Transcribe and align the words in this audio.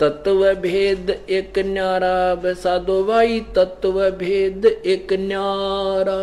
तत्व 0.00 0.54
भेद 0.54 1.10
एक 1.30 1.58
न्यारा 1.58 2.78
दो 2.78 3.02
भाई 3.04 3.40
तत्व 3.56 4.10
भेद 4.10 4.66
एक 4.66 5.12
न्यारा। 5.12 6.20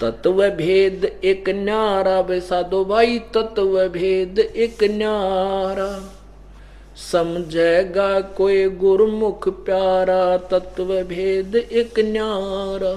तत्व 0.00 0.42
भेद 0.50 1.04
एक 1.24 1.48
न्यारा 1.48 2.22
दो 2.62 2.84
भाई 2.84 3.18
तत्व 3.18 3.88
भेद 3.88 4.38
एक 4.38 4.84
न्यारा। 4.84 5.90
समझेगा 6.96 8.20
कोई 8.20 8.68
गुरुमुख 8.68 9.48
प्यारा 9.64 10.36
तत्व 10.36 10.94
भेद 11.04 11.56
एक 11.56 11.98
न्यारा। 11.98 12.94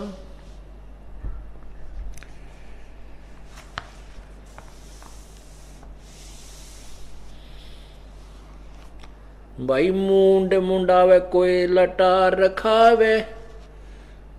भाई 9.61 9.89
मुंड 9.91 10.53
मुंडावे, 10.59 11.19
कोई 11.31 11.65
लटा 11.67 12.27
रखावे, 12.27 13.15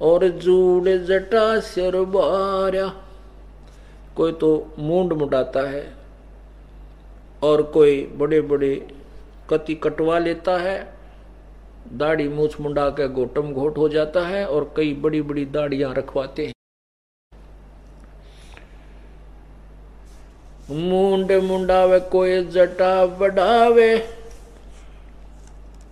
और 0.02 0.28
जूड़ 0.28 0.88
जटा 0.88 1.42
सिर 1.60 1.96
बारा 2.06 2.86
कोई 4.16 4.32
तो 4.32 4.48
मुंड 4.78 5.12
मुंडाता 5.12 5.60
है, 5.70 5.84
और 7.42 7.62
कोई 7.74 8.00
बड़े 8.14 8.40
बड़े 8.42 8.74
कति 9.50 9.74
कटवा 9.74 10.18
लेता 10.18 10.56
है, 10.58 10.76
दाढ़ी 11.92 12.28
मूछ 12.28 12.60
मुंडा 12.60 12.88
के 12.90 13.06
गोटम 13.10 13.52
घोट 13.52 13.78
हो 13.78 13.88
जाता 13.88 14.26
है, 14.26 14.44
और 14.46 14.72
कई 14.76 14.92
बड़ी 14.94 15.20
बड़ी 15.22 15.44
दाढ़ियाँ 15.48 15.92
रखवाते 15.94 16.46
हैं। 16.46 16.52
मुंड 20.70 21.32
मुंडावे, 21.42 22.00
कोई 22.10 22.42
जटा 22.46 22.94
बढ़ावे 23.06 23.96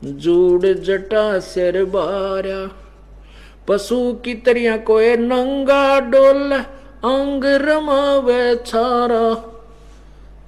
जूड़ 0.04 0.66
जटा 0.66 1.38
सिर 1.38 1.84
बारा। 1.84 2.70
पशु 3.68 4.12
की 4.12 4.34
तरिया 4.34 4.76
कोई 4.76 5.16
नंगा 5.16 6.01
डोल, 6.01 6.52
अंग 7.04 7.45
रमावे 7.45 8.57
छारा। 8.57 9.34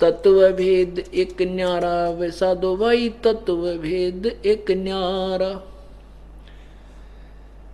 तत्व 0.00 0.48
भेद 0.48 1.04
एक 1.14 1.42
न्यारा 1.42 2.10
वैसा 2.10 2.54
दो 2.54 2.76
भाई 2.76 3.08
तत्व 3.08 3.56
भेद 3.56 4.40
एक 4.46 4.70
न्यारा। 4.70 5.62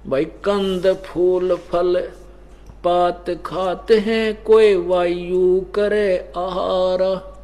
भाई 0.06 0.24
कंद, 0.24 0.96
फूल, 1.06 1.56
फल, 1.56 2.08
पात 2.84 3.30
खाते 3.46 3.98
हैं, 3.98 4.42
कोई 4.42 4.74
वायु 4.76 5.60
करे 5.74 6.32
आहारा। 6.36 7.38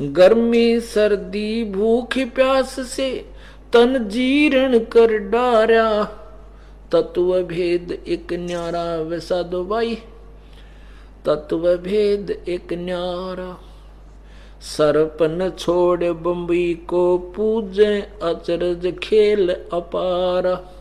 गर्मी, 0.00 0.80
सर्दी, 0.80 1.64
भूख, 1.64 2.18
प्यास 2.18 2.76
से 2.80 3.24
तन 3.72 4.08
जीर्ण 4.08 4.78
कर 4.78 5.18
डारा। 5.18 6.04
तत्व 6.92 7.42
भेद 7.42 8.04
एक 8.08 8.32
न्यारा, 8.32 8.96
वैसा 8.96 9.42
दो 9.42 9.64
भाई 9.64 9.94
तत्व 11.26 11.76
भेद 11.76 12.44
एक 12.48 12.72
न्यारा। 12.72 13.58
सरपन 14.60 15.52
छोड़ 15.58 16.04
बम्बई 16.04 16.74
को 16.88 17.18
पूजे, 17.18 18.10
अचरज 18.22 18.94
खेल 19.02 19.50
अपारा। 19.72 20.74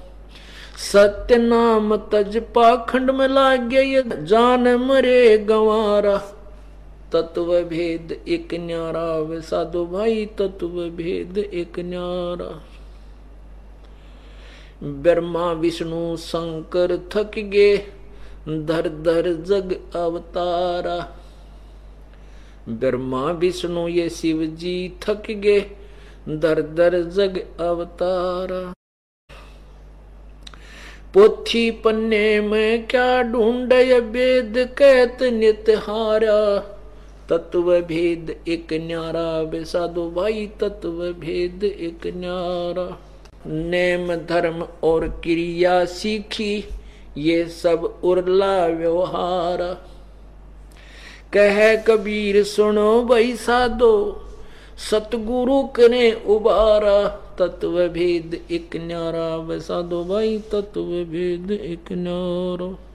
सत्य 0.78 1.38
नाम 1.38 1.98
तज 1.98 2.38
पाखंड 2.38 3.12
में 3.12 3.28
लाग 3.28 3.62
गया 3.62 4.02
जान 4.02 4.76
मरे 4.76 5.38
गंवारा। 5.38 6.37
तत्व 7.14 7.64
भेद 7.64 8.24
एक 8.28 8.54
न्यारा, 8.54 9.18
वे 9.18 9.42
साधु 9.42 9.86
भाई 9.86 10.26
तत्व 10.26 10.68
भेद 10.68 11.38
एक 11.38 11.80
न्यारा। 11.80 12.64
ब्रह्मा, 14.84 15.52
विष्णु, 15.52 16.18
शंकर 16.18 16.98
थक 16.98 17.32
गे 17.38 17.78
धर 18.50 18.90
धर 18.90 19.34
जग 19.34 19.96
अवतारा। 19.96 21.18
ब्रह्मा, 22.70 23.32
विष्णु, 23.32 23.88
ये 23.88 24.10
शिव 24.10 24.46
जी 24.46 24.94
थक 25.02 25.24
गे 25.30 25.72
दर 26.30 26.62
दर 26.62 27.04
जग 27.04 27.62
अवतारा। 27.62 28.74
पोथी 31.14 31.72
पन्ने 31.72 32.42
में 32.42 32.88
क्या 32.88 33.22
ढूंढ 33.22 33.74
वेद 34.04 34.76
कहत 34.78 35.24
नित 35.24 35.66
हारा। 35.70 36.74
तत्व 37.30 37.82
भेद 37.82 38.36
एक 38.48 38.74
न्यारा 38.74 39.44
बेसाधो 39.44 40.12
भाई 40.12 40.46
तत्व 40.60 40.90
भेद 40.90 41.64
एक 41.64 42.08
न्यारा। 42.08 43.00
नेम, 43.48 44.16
धर्म 44.16 44.68
और 44.84 45.08
क्रिया 45.24 45.86
सीखी, 45.86 46.64
ये 47.18 47.46
सब 47.46 48.00
उर्ला 48.04 48.66
व्यवहार। 48.66 49.62
कह 51.34 51.76
कबीर, 51.76 52.44
सुनो 52.44 53.02
भाई 53.04 53.36
साधो 53.36 54.24
सतगुरु 54.92 55.64
करे 55.64 56.24
उबारा। 56.28 57.08
तत्व 57.40 57.88
भेद 57.88 58.42
एक 58.52 58.76
न्यारा 58.76 59.36
वैसा 59.36 59.82
दो 59.82 60.04
भाई 60.04 60.38
तत्व 60.38 60.82
भेद 60.82 61.52
एक 61.52 61.92
न्यारा। 61.92 62.87